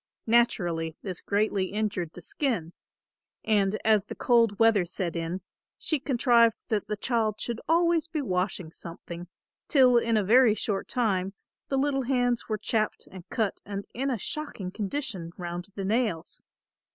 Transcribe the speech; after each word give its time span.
Naturally 0.25 0.97
this 1.03 1.21
greatly 1.21 1.65
injured 1.65 2.13
the 2.13 2.23
skin, 2.23 2.73
and 3.43 3.77
as 3.85 4.05
the 4.05 4.15
cold 4.15 4.57
weather 4.57 4.83
set 4.83 5.15
in, 5.15 5.41
she 5.77 5.99
contrived 5.99 6.55
that 6.69 6.87
the 6.87 6.97
child 6.97 7.39
should 7.39 7.61
always 7.69 8.07
be 8.07 8.19
washing 8.19 8.71
something, 8.71 9.27
till 9.67 9.99
in 9.99 10.17
a 10.17 10.23
very 10.23 10.55
short 10.55 10.87
time 10.87 11.35
the 11.67 11.77
little 11.77 12.01
hands 12.01 12.49
were 12.49 12.57
chapped 12.57 13.07
and 13.11 13.29
cut 13.29 13.61
and 13.63 13.85
in 13.93 14.09
a 14.09 14.17
shocking 14.17 14.71
condition 14.71 15.33
round 15.37 15.67
the 15.75 15.85
nails. 15.85 16.41